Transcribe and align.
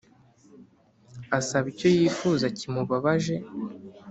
asaba 1.37 1.65
icyo 1.73 1.87
yifuza 1.97 2.45
kimubabaje. 2.57 3.35